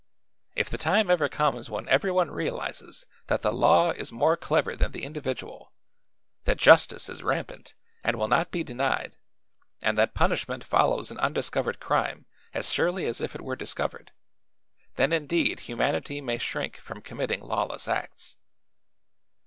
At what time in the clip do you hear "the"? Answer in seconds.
0.67-0.79, 3.43-3.53, 4.93-5.03